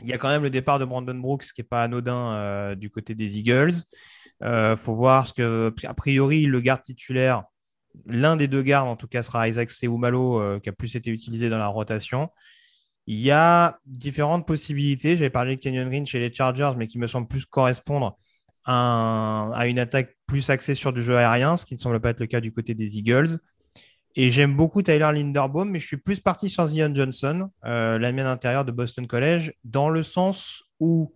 Il 0.00 0.08
y 0.08 0.12
a 0.12 0.18
quand 0.18 0.28
même 0.28 0.42
le 0.42 0.50
départ 0.50 0.78
de 0.78 0.84
Brandon 0.84 1.14
Brooks 1.14 1.44
qui 1.54 1.60
n'est 1.60 1.66
pas 1.66 1.82
anodin 1.84 2.74
du 2.74 2.90
côté 2.90 3.14
des 3.14 3.38
Eagles. 3.38 3.74
Il 4.40 4.74
faut 4.76 4.94
voir 4.94 5.26
ce 5.26 5.34
que, 5.34 5.72
a 5.84 5.94
priori, 5.94 6.46
le 6.46 6.60
garde 6.60 6.82
titulaire 6.82 7.44
L'un 8.06 8.36
des 8.36 8.48
deux 8.48 8.62
gardes, 8.62 8.88
en 8.88 8.96
tout 8.96 9.06
cas, 9.06 9.22
sera 9.22 9.48
Isaac 9.48 9.70
Seumalo, 9.70 10.40
euh, 10.40 10.58
qui 10.60 10.68
a 10.68 10.72
plus 10.72 10.96
été 10.96 11.10
utilisé 11.10 11.48
dans 11.48 11.58
la 11.58 11.66
rotation. 11.66 12.30
Il 13.06 13.18
y 13.18 13.30
a 13.30 13.78
différentes 13.84 14.46
possibilités. 14.46 15.16
J'avais 15.16 15.30
parlé 15.30 15.56
de 15.56 15.60
Kenyon 15.60 15.88
Green 15.88 16.06
chez 16.06 16.18
les 16.18 16.32
Chargers, 16.32 16.72
mais 16.76 16.86
qui 16.86 16.98
me 16.98 17.06
semble 17.06 17.28
plus 17.28 17.44
correspondre 17.44 18.16
à, 18.64 19.64
une 19.66 19.78
attaque 19.78 20.16
plus 20.26 20.50
axée 20.50 20.74
sur 20.74 20.92
du 20.92 21.02
jeu 21.02 21.16
aérien, 21.16 21.56
ce 21.56 21.66
qui 21.66 21.74
ne 21.74 21.78
semble 21.78 22.00
pas 22.00 22.10
être 22.10 22.20
le 22.20 22.26
cas 22.26 22.40
du 22.40 22.52
côté 22.52 22.74
des 22.74 22.98
Eagles. 22.98 23.38
Et 24.14 24.30
j'aime 24.30 24.54
beaucoup 24.54 24.82
Tyler 24.82 25.10
Linderbaum, 25.12 25.70
mais 25.70 25.78
je 25.78 25.86
suis 25.86 25.96
plus 25.96 26.20
parti 26.20 26.48
sur 26.48 26.66
Zion 26.66 26.94
Johnson, 26.94 27.50
euh, 27.64 27.98
la 27.98 28.12
mienne 28.12 28.26
intérieure 28.26 28.64
de 28.64 28.72
Boston 28.72 29.06
College, 29.06 29.52
dans 29.64 29.88
le 29.88 30.02
sens 30.02 30.64
où 30.80 31.14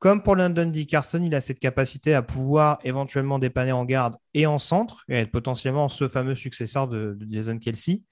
comme 0.00 0.22
pour 0.22 0.34
London 0.34 0.66
Dickerson, 0.66 1.22
il 1.22 1.34
a 1.34 1.42
cette 1.42 1.58
capacité 1.58 2.14
à 2.14 2.22
pouvoir 2.22 2.78
éventuellement 2.84 3.38
dépanner 3.38 3.72
en 3.72 3.84
garde 3.84 4.16
et 4.32 4.46
en 4.46 4.58
centre, 4.58 5.04
et 5.10 5.16
être 5.16 5.30
potentiellement 5.30 5.90
ce 5.90 6.08
fameux 6.08 6.34
successeur 6.34 6.88
de, 6.88 7.18
Jason 7.28 7.58
Kelsey. 7.58 8.02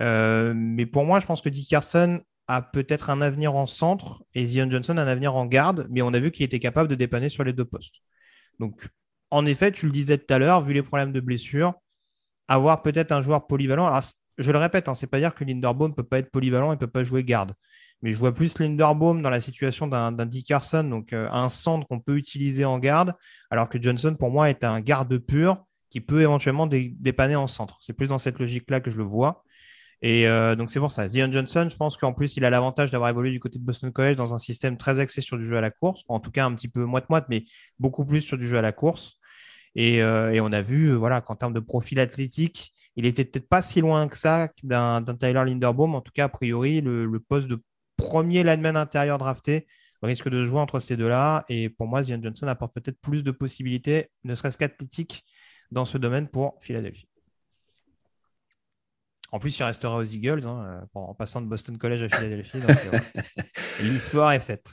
Euh, 0.00 0.52
mais 0.54 0.86
pour 0.86 1.04
moi, 1.04 1.18
je 1.18 1.26
pense 1.26 1.42
que 1.42 1.48
Dickerson 1.48 2.20
a 2.48 2.62
peut-être 2.62 3.10
un 3.10 3.20
avenir 3.20 3.54
en 3.54 3.66
centre 3.66 4.24
et 4.34 4.44
Zion 4.46 4.70
Johnson 4.70 4.96
un 4.98 5.06
avenir 5.06 5.34
en 5.34 5.46
garde, 5.46 5.86
mais 5.90 6.02
on 6.02 6.14
a 6.14 6.18
vu 6.18 6.30
qu'il 6.30 6.44
était 6.44 6.60
capable 6.60 6.88
de 6.88 6.94
dépanner 6.94 7.28
sur 7.28 7.44
les 7.44 7.52
deux 7.52 7.64
postes. 7.64 7.96
Donc, 8.60 8.88
en 9.30 9.44
effet, 9.46 9.72
tu 9.72 9.86
le 9.86 9.92
disais 9.92 10.18
tout 10.18 10.32
à 10.32 10.38
l'heure, 10.38 10.62
vu 10.62 10.72
les 10.72 10.82
problèmes 10.82 11.12
de 11.12 11.20
blessure, 11.20 11.74
avoir 12.48 12.82
peut-être 12.82 13.12
un 13.12 13.22
joueur 13.22 13.46
polyvalent. 13.46 13.86
Alors, 13.86 14.02
je 14.38 14.52
le 14.52 14.58
répète, 14.58 14.88
hein, 14.88 14.94
c'est 14.94 15.08
pas 15.08 15.18
dire 15.18 15.34
que 15.34 15.44
Linderbaum 15.44 15.90
ne 15.90 15.94
peut 15.94 16.04
pas 16.04 16.18
être 16.18 16.30
polyvalent 16.30 16.70
et 16.72 16.76
ne 16.76 16.80
peut 16.80 16.86
pas 16.86 17.04
jouer 17.04 17.24
garde. 17.24 17.54
Mais 18.02 18.12
je 18.12 18.18
vois 18.18 18.34
plus 18.34 18.58
Linderbaum 18.58 19.22
dans 19.22 19.30
la 19.30 19.40
situation 19.40 19.88
d'un 19.88 20.12
Dickerson, 20.26 20.84
donc 20.84 21.12
euh, 21.12 21.28
un 21.32 21.48
centre 21.48 21.86
qu'on 21.88 22.00
peut 22.00 22.16
utiliser 22.16 22.64
en 22.64 22.78
garde, 22.78 23.14
alors 23.50 23.68
que 23.68 23.82
Johnson, 23.82 24.14
pour 24.18 24.30
moi, 24.30 24.50
est 24.50 24.64
un 24.64 24.80
garde 24.80 25.16
pur 25.18 25.64
qui 25.90 26.00
peut 26.00 26.20
éventuellement 26.20 26.66
dépanner 26.66 27.36
en 27.36 27.46
centre. 27.46 27.78
C'est 27.80 27.94
plus 27.94 28.08
dans 28.08 28.18
cette 28.18 28.38
logique-là 28.38 28.80
que 28.80 28.90
je 28.90 28.98
le 28.98 29.04
vois. 29.04 29.44
Et 30.02 30.28
euh, 30.28 30.56
donc 30.56 30.70
c'est 30.70 30.80
pour 30.80 30.92
ça. 30.92 31.08
Zion 31.08 31.30
Johnson, 31.32 31.68
je 31.70 31.76
pense 31.76 31.96
qu'en 31.96 32.12
plus, 32.12 32.36
il 32.36 32.44
a 32.44 32.50
l'avantage 32.50 32.90
d'avoir 32.90 33.10
évolué 33.10 33.30
du 33.30 33.40
côté 33.40 33.58
de 33.58 33.64
Boston 33.64 33.92
College 33.92 34.16
dans 34.16 34.34
un 34.34 34.38
système 34.38 34.76
très 34.76 34.98
axé 34.98 35.20
sur 35.20 35.38
du 35.38 35.46
jeu 35.46 35.56
à 35.56 35.60
la 35.60 35.70
course, 35.70 36.04
en 36.08 36.20
tout 36.20 36.30
cas 36.30 36.44
un 36.44 36.54
petit 36.54 36.68
peu 36.68 36.84
moite-moite, 36.84 37.26
mais 37.28 37.44
beaucoup 37.78 38.04
plus 38.04 38.20
sur 38.20 38.38
du 38.38 38.46
jeu 38.46 38.58
à 38.58 38.62
la 38.62 38.72
course. 38.72 39.18
Et, 39.74 40.02
euh, 40.02 40.38
on 40.42 40.52
a 40.52 40.62
vu 40.62 40.92
voilà, 40.94 41.20
qu'en 41.20 41.36
termes 41.36 41.52
de 41.52 41.60
profil 41.60 42.00
athlétique, 42.00 42.72
il 42.96 43.06
était 43.06 43.24
peut-être 43.24 43.48
pas 43.48 43.62
si 43.62 43.80
loin 43.80 44.08
que 44.08 44.16
ça 44.16 44.48
d'un 44.62 45.02
Tyler 45.18 45.44
Linderbaum. 45.46 45.94
En 45.94 46.00
tout 46.00 46.12
cas, 46.14 46.24
a 46.24 46.28
priori, 46.28 46.80
le, 46.80 47.04
le 47.06 47.20
poste 47.20 47.48
de 47.48 47.62
premier 47.96 48.42
lineman 48.42 48.76
intérieur 48.76 49.18
drafté 49.18 49.66
risque 50.02 50.28
de 50.28 50.44
jouer 50.44 50.60
entre 50.60 50.80
ces 50.80 50.96
deux-là. 50.96 51.44
Et 51.48 51.68
pour 51.68 51.86
moi, 51.86 52.02
Zion 52.02 52.20
Johnson 52.22 52.46
apporte 52.48 52.74
peut-être 52.74 53.00
plus 53.00 53.22
de 53.24 53.30
possibilités, 53.30 54.10
ne 54.24 54.34
serait-ce 54.34 54.58
qu'athlétique, 54.58 55.24
dans 55.70 55.84
ce 55.84 55.98
domaine 55.98 56.28
pour 56.28 56.58
Philadelphie. 56.60 57.08
En 59.36 59.38
plus, 59.38 59.58
il 59.58 59.64
restera 59.64 59.98
aux 59.98 60.02
Eagles 60.02 60.46
hein, 60.46 60.88
en 60.94 61.12
passant 61.12 61.42
de 61.42 61.46
Boston 61.46 61.76
College 61.76 62.04
à 62.04 62.08
Philadelphie. 62.08 62.56
Euh, 62.56 62.98
l'histoire 63.82 64.32
est 64.32 64.40
faite. 64.40 64.70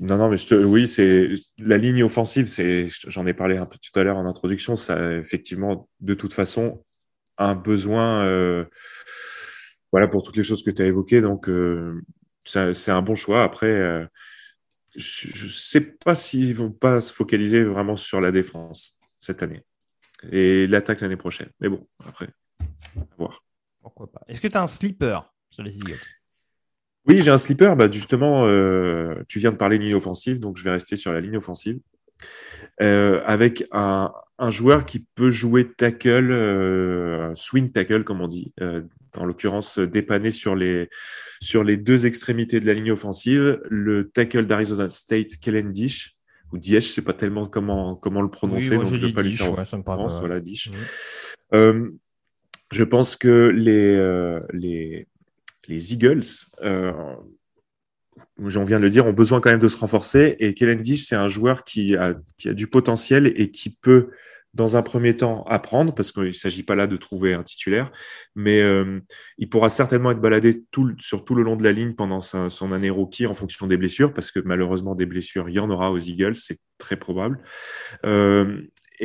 Non, 0.00 0.16
non, 0.16 0.30
mais 0.30 0.54
oui, 0.64 0.88
c'est 0.88 1.34
la 1.58 1.76
ligne 1.76 2.04
offensive. 2.04 2.46
C'est, 2.46 2.86
j'en 3.08 3.26
ai 3.26 3.34
parlé 3.34 3.58
un 3.58 3.66
peu 3.66 3.76
tout 3.76 4.00
à 4.00 4.02
l'heure 4.02 4.16
en 4.16 4.24
introduction. 4.24 4.76
Ça, 4.76 5.12
effectivement, 5.12 5.90
de 6.00 6.14
toute 6.14 6.32
façon, 6.32 6.82
un 7.36 7.54
besoin. 7.54 8.24
Euh, 8.24 8.64
voilà 9.90 10.08
pour 10.08 10.22
toutes 10.22 10.38
les 10.38 10.44
choses 10.44 10.62
que 10.62 10.70
tu 10.70 10.80
as 10.80 10.86
évoquées. 10.86 11.20
Donc, 11.20 11.50
euh, 11.50 12.00
c'est 12.46 12.92
un 12.92 13.02
bon 13.02 13.14
choix. 13.14 13.42
Après, 13.42 13.66
euh, 13.66 14.06
je 14.96 15.44
ne 15.44 15.50
sais 15.50 15.82
pas 15.82 16.14
s'ils 16.14 16.54
vont 16.56 16.72
pas 16.72 17.02
se 17.02 17.12
focaliser 17.12 17.62
vraiment 17.62 17.98
sur 17.98 18.22
la 18.22 18.32
défense 18.32 18.98
cette 19.18 19.42
année 19.42 19.66
et 20.30 20.66
l'attaque 20.66 21.02
l'année 21.02 21.18
prochaine. 21.18 21.50
Mais 21.60 21.68
bon, 21.68 21.86
après, 22.06 22.30
à 22.98 23.04
voir. 23.18 23.44
Pourquoi 23.80 24.10
pas. 24.10 24.22
Est-ce 24.28 24.40
que 24.40 24.48
tu 24.48 24.56
as 24.56 24.62
un 24.62 24.66
sleeper? 24.66 25.32
Sur 25.50 25.62
les 25.62 25.76
Eagles 25.76 26.00
Oui, 27.06 27.20
j'ai 27.20 27.30
un 27.30 27.38
sleeper. 27.38 27.76
Bah, 27.76 27.90
justement, 27.90 28.46
euh, 28.46 29.22
tu 29.28 29.38
viens 29.38 29.52
de 29.52 29.56
parler 29.56 29.78
de 29.78 29.84
ligne 29.84 29.94
offensive, 29.94 30.40
donc 30.40 30.56
je 30.56 30.64
vais 30.64 30.70
rester 30.70 30.96
sur 30.96 31.12
la 31.12 31.20
ligne 31.20 31.36
offensive. 31.36 31.78
avec 32.78 33.64
un, 33.72 34.12
un, 34.38 34.50
joueur 34.50 34.86
qui 34.86 35.06
peut 35.14 35.30
jouer 35.30 35.72
tackle, 35.72 37.32
swing 37.34 37.72
tackle, 37.72 38.04
comme 38.04 38.20
on 38.20 38.28
dit, 38.28 38.52
en 39.16 39.24
l'occurrence 39.24 39.78
dépanné 39.78 40.30
sur 40.30 40.54
les, 40.54 40.88
sur 41.40 41.64
les 41.64 41.76
deux 41.76 42.06
extrémités 42.06 42.60
de 42.60 42.66
la 42.66 42.74
ligne 42.74 42.92
offensive, 42.92 43.60
le 43.68 44.10
tackle 44.10 44.46
d'Arizona 44.46 44.88
State, 44.88 45.36
Kellen 45.40 45.72
Dish, 45.72 46.16
ou 46.52 46.58
Dish, 46.58 46.84
je 46.84 46.90
ne 46.90 46.92
sais 46.94 47.02
pas 47.02 47.14
tellement 47.14 47.46
comment, 47.46 47.96
comment 47.96 48.22
le 48.22 48.30
prononcer, 48.30 48.76
donc 48.76 48.86
je 48.86 48.96
ne 48.96 49.06
vais 49.06 49.12
pas 49.12 49.22
lui 49.22 49.32
faire 49.32 49.54
voilà, 50.20 50.40
Dish. 50.40 50.70
Euh, 51.54 51.90
je 52.72 52.84
pense 52.84 53.16
que 53.16 53.52
les, 53.54 53.96
euh, 53.96 54.40
les, 54.52 55.06
les 55.68 55.92
Eagles, 55.92 56.24
euh, 56.62 56.92
j'en 58.46 58.64
viens 58.64 58.78
de 58.78 58.82
le 58.82 58.90
dire, 58.90 59.06
ont 59.06 59.12
besoin 59.12 59.40
quand 59.40 59.50
même 59.50 59.60
de 59.60 59.68
se 59.68 59.76
renforcer. 59.76 60.36
Et 60.40 60.54
Kellen 60.54 60.80
Dish, 60.80 61.04
c'est 61.04 61.14
un 61.14 61.28
joueur 61.28 61.64
qui 61.64 61.94
a, 61.96 62.14
qui 62.38 62.48
a 62.48 62.54
du 62.54 62.66
potentiel 62.66 63.32
et 63.36 63.50
qui 63.50 63.70
peut 63.70 64.08
dans 64.54 64.76
un 64.76 64.82
premier 64.82 65.16
temps 65.16 65.44
apprendre, 65.44 65.94
parce 65.94 66.12
qu'il 66.12 66.24
ne 66.24 66.32
s'agit 66.32 66.62
pas 66.62 66.74
là 66.74 66.86
de 66.86 66.98
trouver 66.98 67.32
un 67.32 67.42
titulaire, 67.42 67.90
mais 68.34 68.60
euh, 68.60 69.00
il 69.38 69.48
pourra 69.48 69.70
certainement 69.70 70.10
être 70.10 70.20
baladé 70.20 70.62
sur 70.98 71.24
tout 71.24 71.34
le 71.34 71.42
long 71.42 71.56
de 71.56 71.64
la 71.64 71.72
ligne 71.72 71.94
pendant 71.94 72.20
son 72.20 72.72
année 72.72 72.90
rookie 72.90 73.26
en 73.26 73.32
fonction 73.32 73.66
des 73.66 73.78
blessures, 73.78 74.12
parce 74.12 74.30
que 74.30 74.40
malheureusement 74.40 74.94
des 74.94 75.06
blessures, 75.06 75.48
il 75.48 75.54
y 75.54 75.58
en 75.58 75.70
aura 75.70 75.90
aux 75.90 75.98
Eagles, 75.98 76.34
c'est 76.34 76.58
très 76.76 76.96
probable. 76.96 77.38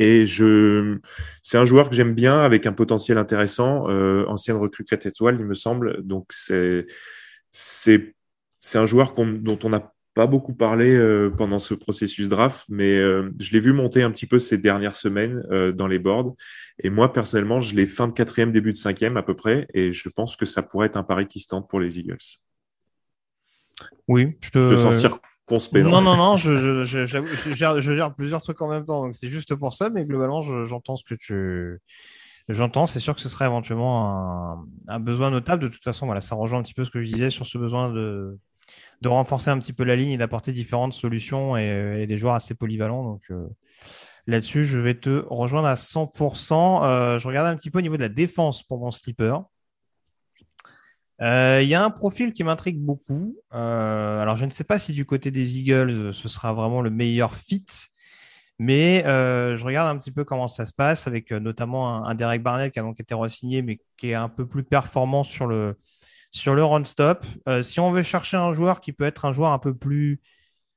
Et 0.00 0.26
je, 0.26 0.96
c'est 1.42 1.58
un 1.58 1.64
joueur 1.64 1.90
que 1.90 1.96
j'aime 1.96 2.14
bien, 2.14 2.40
avec 2.40 2.66
un 2.66 2.72
potentiel 2.72 3.18
intéressant, 3.18 3.82
euh, 3.88 4.24
ancienne 4.28 4.56
recrue 4.56 4.84
4 4.84 5.06
étoiles, 5.06 5.36
il 5.40 5.44
me 5.44 5.54
semble. 5.54 6.04
Donc 6.04 6.26
c'est, 6.30 6.86
c'est, 7.50 8.14
c'est 8.60 8.78
un 8.78 8.86
joueur 8.86 9.14
dont 9.16 9.58
on 9.64 9.72
a 9.72 9.92
pas 10.14 10.28
beaucoup 10.28 10.54
parlé 10.54 10.94
euh, 10.94 11.30
pendant 11.36 11.58
ce 11.58 11.74
processus 11.74 12.28
draft, 12.28 12.64
mais 12.68 12.96
euh, 12.96 13.30
je 13.40 13.50
l'ai 13.50 13.58
vu 13.58 13.72
monter 13.72 14.04
un 14.04 14.12
petit 14.12 14.26
peu 14.26 14.38
ces 14.38 14.56
dernières 14.56 14.94
semaines 14.94 15.42
dans 15.74 15.88
les 15.88 15.98
boards. 15.98 16.36
Et 16.80 16.90
moi, 16.90 17.12
personnellement, 17.12 17.60
je 17.60 17.74
l'ai 17.74 17.84
fin 17.84 18.06
de 18.06 18.12
quatrième, 18.12 18.52
début 18.52 18.72
de 18.72 18.78
cinquième 18.78 19.16
à 19.16 19.24
peu 19.24 19.34
près. 19.34 19.66
Et 19.74 19.92
je 19.92 20.08
pense 20.10 20.36
que 20.36 20.46
ça 20.46 20.62
pourrait 20.62 20.86
être 20.86 20.96
un 20.96 21.02
pari 21.02 21.26
qui 21.26 21.40
se 21.40 21.48
tente 21.48 21.68
pour 21.68 21.80
les 21.80 21.98
Eagles. 21.98 22.18
Oui, 24.06 24.28
je 24.42 24.50
te, 24.50 24.76
sens 24.76 25.04
Non, 25.90 26.00
non, 26.02 26.16
non, 26.16 26.36
je, 26.36 26.84
je, 26.84 27.06
gère, 27.06 28.14
plusieurs 28.14 28.42
trucs 28.42 28.60
en 28.60 28.68
même 28.68 28.84
temps. 28.84 29.02
Donc 29.02 29.14
c'est 29.14 29.28
juste 29.28 29.54
pour 29.54 29.74
ça, 29.74 29.90
mais 29.90 30.04
globalement, 30.04 30.42
j'entends 30.64 30.96
ce 30.96 31.04
que 31.04 31.14
tu. 31.14 31.80
J'entends, 32.48 32.86
c'est 32.86 33.00
sûr 33.00 33.14
que 33.14 33.20
ce 33.20 33.28
serait 33.28 33.44
éventuellement 33.44 34.54
un, 34.56 34.64
un, 34.88 35.00
besoin 35.00 35.30
notable. 35.30 35.62
De 35.62 35.68
toute 35.68 35.84
façon, 35.84 36.06
voilà, 36.06 36.22
ça 36.22 36.34
rejoint 36.34 36.60
un 36.60 36.62
petit 36.62 36.72
peu 36.72 36.84
ce 36.84 36.90
que 36.90 37.02
je 37.02 37.06
disais 37.06 37.28
sur 37.28 37.44
ce 37.44 37.58
besoin 37.58 37.92
de, 37.92 38.38
de 39.00 39.08
renforcer 39.08 39.50
un 39.50 39.58
petit 39.58 39.72
peu 39.72 39.84
la 39.84 39.96
ligne 39.96 40.10
et 40.10 40.16
d'apporter 40.16 40.52
différentes 40.52 40.92
solutions 40.92 41.56
et, 41.56 42.06
des 42.06 42.16
joueurs 42.16 42.34
assez 42.34 42.54
polyvalents. 42.54 43.04
Donc 43.04 43.22
euh, 43.30 43.46
là-dessus, 44.26 44.64
je 44.64 44.78
vais 44.78 44.94
te 44.94 45.24
rejoindre 45.28 45.68
à 45.68 45.74
100%. 45.74 46.84
Euh, 46.84 47.18
je 47.18 47.28
regardais 47.28 47.50
un 47.50 47.56
petit 47.56 47.70
peu 47.70 47.78
au 47.78 47.82
niveau 47.82 47.96
de 47.96 48.02
la 48.02 48.08
défense 48.08 48.62
pour 48.62 48.78
mon 48.78 48.90
slipper. 48.90 49.34
Il 51.20 51.68
y 51.68 51.74
a 51.74 51.84
un 51.84 51.90
profil 51.90 52.32
qui 52.32 52.44
m'intrigue 52.44 52.80
beaucoup. 52.80 53.36
alors, 53.50 54.36
je 54.36 54.44
ne 54.44 54.50
sais 54.50 54.64
pas 54.64 54.78
si 54.78 54.92
du 54.92 55.04
côté 55.04 55.30
des 55.30 55.58
Eagles, 55.58 56.14
ce 56.14 56.28
sera 56.28 56.52
vraiment 56.52 56.80
le 56.80 56.90
meilleur 56.90 57.34
fit. 57.34 57.66
Mais 58.60 59.02
je 59.04 59.64
regarde 59.64 59.94
un 59.94 59.98
petit 59.98 60.12
peu 60.12 60.24
comment 60.24 60.48
ça 60.48 60.66
se 60.66 60.72
passe 60.72 61.06
avec 61.06 61.30
notamment 61.30 62.04
un, 62.04 62.14
Derek 62.14 62.42
Barnett 62.42 62.72
qui 62.72 62.78
a 62.78 62.82
donc 62.82 63.00
été 63.00 63.14
re-signé, 63.14 63.62
mais 63.62 63.80
qui 63.96 64.10
est 64.10 64.14
un 64.14 64.28
peu 64.28 64.46
plus 64.46 64.64
performant 64.64 65.22
sur 65.22 65.46
le, 65.46 65.78
sur 66.30 66.54
le 66.54 66.64
run-stop. 66.64 67.24
si 67.62 67.80
on 67.80 67.90
veut 67.92 68.02
chercher 68.02 68.36
un 68.36 68.52
joueur 68.52 68.80
qui 68.80 68.92
peut 68.92 69.04
être 69.04 69.24
un 69.24 69.32
joueur 69.32 69.52
un 69.52 69.58
peu 69.58 69.76
plus 69.76 70.20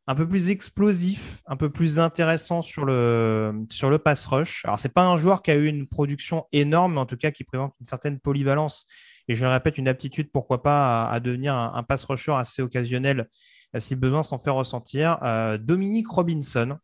un 0.08 0.16
peu 0.16 0.28
plus 0.28 0.50
explosif, 0.50 1.42
un 1.46 1.56
peu 1.56 1.70
plus 1.70 2.00
intéressant 2.00 2.62
sur 2.62 2.86
le, 2.86 3.66
sur 3.70 3.90
le 3.90 4.00
pass 4.00 4.26
rush. 4.26 4.66
Alors, 4.66 4.80
ce 4.80 4.88
n'est 4.88 4.92
pas 4.92 5.06
un 5.06 5.18
joueur 5.18 5.42
qui 5.42 5.52
a 5.52 5.56
eu 5.56 5.68
une 5.68 5.88
production 5.88 6.46
énorme, 6.52 6.96
mais 6.96 7.00
en 7.00 7.06
tout 7.06 7.18
cas 7.18 7.32
qui 7.32 7.44
présente 7.44 7.74
une 7.80 7.86
certaine 7.86 8.20
polyvalence 8.20 8.86
et 9.28 9.36
je 9.36 9.46
le 9.46 9.52
répète, 9.52 9.78
une 9.78 9.88
aptitude, 9.88 10.32
pourquoi 10.32 10.62
pas, 10.62 11.08
à, 11.10 11.20
devenir 11.20 11.56
un, 11.56 11.84
pass 11.84 12.04
rusher 12.04 12.34
assez 12.34 12.62
occasionnel 12.62 13.30
euh, 13.76 13.80
si 13.80 13.96
besoin 13.96 14.24
s'en 14.24 14.38
fait 14.38 14.50
ressentir. 14.50 15.18
Euh, 15.24 15.58
Dominique 15.58 16.08
Robinson, 16.08 16.78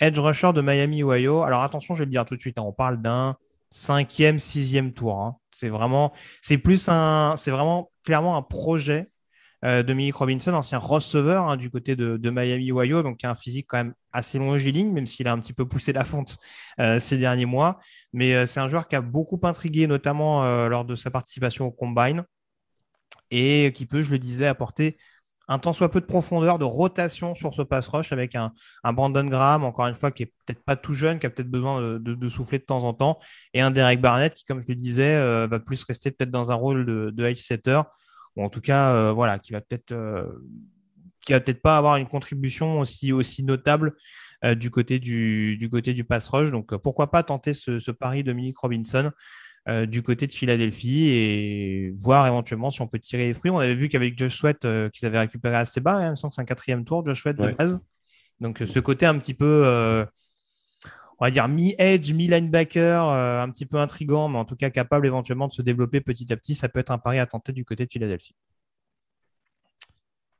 edge 0.00 0.18
rusher 0.18 0.52
de 0.52 0.60
Miami, 0.60 1.02
Ohio. 1.02 1.42
Alors 1.42 1.62
attention, 1.62 1.94
je 1.94 2.00
vais 2.00 2.06
le 2.06 2.10
dire 2.10 2.24
tout 2.24 2.36
de 2.36 2.40
suite, 2.40 2.58
hein, 2.58 2.64
on 2.64 2.72
parle 2.72 3.00
d'un 3.00 3.36
cinquième, 3.70 4.38
sixième 4.38 4.92
tour. 4.92 5.20
Hein. 5.20 5.36
C'est 5.52 5.68
vraiment, 5.68 6.12
c'est 6.40 6.58
plus 6.58 6.88
un, 6.88 7.34
c'est 7.36 7.50
vraiment 7.50 7.90
clairement 8.04 8.36
un 8.36 8.42
projet 8.42 9.10
Dominique 9.64 10.16
Robinson, 10.16 10.52
ancien 10.52 10.76
receveur 10.76 11.48
hein, 11.48 11.56
du 11.56 11.70
côté 11.70 11.96
de, 11.96 12.30
Miami, 12.30 12.70
Ohio, 12.70 13.02
donc 13.02 13.16
qui 13.16 13.26
a 13.26 13.30
un 13.30 13.34
physique 13.34 13.66
quand 13.66 13.78
même 13.78 13.94
assez 14.12 14.38
longiligne, 14.38 14.92
même 14.92 15.06
s'il 15.06 15.26
a 15.26 15.32
un 15.32 15.38
petit 15.38 15.54
peu 15.54 15.66
poussé 15.66 15.94
la 15.94 16.04
fonte 16.04 16.36
euh, 16.80 16.98
ces 16.98 17.16
derniers 17.16 17.46
mois. 17.46 17.78
Mais 18.12 18.34
euh, 18.34 18.44
c'est 18.44 18.60
un 18.60 18.68
joueur 18.68 18.88
qui 18.88 18.96
a 18.96 19.00
beaucoup 19.00 19.40
intrigué, 19.42 19.86
notamment 19.86 20.44
lors 20.68 20.84
de 20.84 20.94
sa 20.94 21.10
participation 21.10 21.64
au 21.64 21.70
Combine, 21.70 22.24
et 23.30 23.72
qui 23.74 23.86
peut, 23.86 24.02
je 24.02 24.10
le 24.10 24.18
disais, 24.18 24.46
apporter 24.46 24.98
un 25.48 25.58
tant 25.58 25.72
soit 25.72 25.90
peu 25.90 26.00
de 26.00 26.06
profondeur, 26.06 26.58
de 26.58 26.64
rotation 26.64 27.34
sur 27.34 27.54
ce 27.54 27.62
pass 27.62 27.88
rush 27.88 28.12
avec 28.12 28.34
un, 28.34 28.52
Brandon 28.84 29.24
Graham, 29.24 29.64
encore 29.64 29.86
une 29.86 29.94
fois, 29.94 30.10
qui 30.10 30.24
est 30.24 30.32
peut-être 30.44 30.62
pas 30.62 30.76
tout 30.76 30.94
jeune, 30.94 31.18
qui 31.18 31.26
a 31.26 31.30
peut-être 31.30 31.50
besoin 31.50 31.98
de, 31.98 32.28
souffler 32.28 32.58
de 32.58 32.64
temps 32.64 32.84
en 32.84 32.92
temps, 32.92 33.18
et 33.54 33.62
un 33.62 33.70
Derek 33.70 34.00
Barnett 34.00 34.34
qui, 34.34 34.44
comme 34.44 34.60
je 34.60 34.66
le 34.68 34.74
disais, 34.74 35.46
va 35.46 35.58
plus 35.58 35.82
rester 35.84 36.10
peut-être 36.10 36.30
dans 36.30 36.52
un 36.52 36.54
rôle 36.54 36.84
de, 36.84 37.10
de 37.14 37.24
edge 37.24 37.40
setter 37.40 37.80
ou 38.36 38.42
en 38.42 38.48
tout 38.48 38.60
cas, 38.60 38.94
euh, 38.94 39.12
voilà, 39.12 39.38
qui 39.38 39.52
va 39.52 39.60
peut-être 39.60 39.92
euh, 39.92 40.24
qui 41.24 41.32
va 41.32 41.40
peut-être 41.40 41.62
pas 41.62 41.78
avoir 41.78 41.96
une 41.96 42.06
contribution 42.06 42.80
aussi, 42.80 43.12
aussi 43.12 43.44
notable 43.44 43.94
euh, 44.44 44.54
du, 44.54 44.70
côté 44.70 44.98
du, 44.98 45.56
du 45.56 45.70
côté 45.70 45.94
du 45.94 46.04
pass 46.04 46.28
rush. 46.28 46.50
Donc 46.50 46.76
pourquoi 46.76 47.10
pas 47.10 47.22
tenter 47.22 47.54
ce, 47.54 47.78
ce 47.78 47.90
pari 47.90 48.22
Dominique 48.22 48.58
Robinson 48.58 49.10
du 49.88 50.02
côté 50.02 50.26
de 50.26 50.32
Philadelphie 50.34 51.08
et 51.08 51.94
voir 51.96 52.26
éventuellement 52.26 52.68
si 52.68 52.82
on 52.82 52.86
peut 52.86 52.98
tirer 52.98 53.28
les 53.28 53.32
fruits. 53.32 53.50
On 53.50 53.56
avait 53.56 53.74
vu 53.74 53.88
qu'avec 53.88 54.18
Josh 54.18 54.36
Sweat, 54.36 54.58
qu'ils 54.92 55.06
avaient 55.06 55.20
récupéré 55.20 55.56
assez 55.56 55.80
bas, 55.80 55.94
hein, 55.94 56.08
il 56.08 56.10
me 56.10 56.14
semble 56.16 56.32
que 56.32 56.34
c'est 56.34 56.42
un 56.42 56.44
quatrième 56.44 56.84
tour, 56.84 57.02
Josh 57.06 57.22
Sweat 57.22 57.38
de 57.38 57.50
base. 57.52 57.80
Donc 58.40 58.58
ce 58.62 58.78
côté 58.78 59.06
un 59.06 59.16
petit 59.16 59.32
peu 59.32 60.04
on 61.18 61.24
va 61.24 61.30
dire 61.30 61.48
mi-edge, 61.48 62.12
mi-linebacker, 62.12 63.08
euh, 63.08 63.42
un 63.42 63.50
petit 63.50 63.66
peu 63.66 63.78
intrigant, 63.78 64.28
mais 64.28 64.38
en 64.38 64.44
tout 64.44 64.56
cas 64.56 64.70
capable 64.70 65.06
éventuellement 65.06 65.48
de 65.48 65.52
se 65.52 65.62
développer 65.62 66.00
petit 66.00 66.32
à 66.32 66.36
petit. 66.36 66.54
Ça 66.54 66.68
peut 66.68 66.78
être 66.78 66.90
un 66.90 66.98
pari 66.98 67.18
à 67.18 67.26
tenter 67.26 67.52
du 67.52 67.64
côté 67.64 67.86
de 67.86 67.92
Philadelphie. 67.92 68.34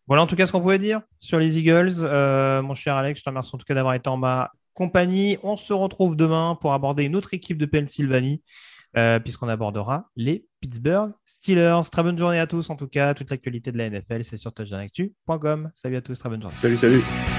Voilà 0.06 0.22
en 0.22 0.26
tout 0.26 0.36
cas 0.36 0.46
ce 0.46 0.52
qu'on 0.52 0.60
pouvait 0.60 0.78
dire 0.78 1.00
sur 1.18 1.38
les 1.38 1.58
Eagles. 1.58 2.02
Euh, 2.02 2.60
mon 2.62 2.74
cher 2.74 2.96
Alex, 2.96 3.20
je 3.20 3.24
te 3.24 3.30
remercie 3.30 3.54
en 3.54 3.58
tout 3.58 3.64
cas 3.64 3.74
d'avoir 3.74 3.94
été 3.94 4.08
en 4.08 4.16
ma 4.16 4.52
compagnie. 4.74 5.38
On 5.42 5.56
se 5.56 5.72
retrouve 5.72 6.16
demain 6.16 6.58
pour 6.60 6.72
aborder 6.72 7.04
une 7.04 7.16
autre 7.16 7.32
équipe 7.32 7.56
de 7.56 7.64
Pennsylvanie, 7.64 8.42
euh, 8.96 9.18
puisqu'on 9.18 9.48
abordera 9.48 10.10
les 10.16 10.46
Pittsburgh 10.60 11.12
Steelers. 11.24 11.82
Très 11.90 12.02
bonne 12.02 12.18
journée 12.18 12.40
à 12.40 12.46
tous 12.46 12.68
en 12.68 12.76
tout 12.76 12.88
cas. 12.88 13.14
Toute 13.14 13.30
l'actualité 13.30 13.72
de 13.72 13.78
la 13.78 13.88
NFL, 13.88 14.24
c'est 14.24 14.36
sur 14.36 14.52
touchdownactu.com. 14.52 15.70
Salut 15.74 15.96
à 15.96 16.02
tous, 16.02 16.18
très 16.18 16.28
bonne 16.28 16.42
journée. 16.42 16.56
Salut, 16.60 16.76
salut. 16.76 17.33